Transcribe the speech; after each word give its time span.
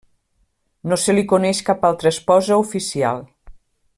No 0.93 0.97
se 1.01 1.15
li 1.17 1.25
coneix 1.33 1.61
cap 1.69 1.87
altra 1.91 2.13
esposa 2.15 2.61
oficial. 2.65 3.25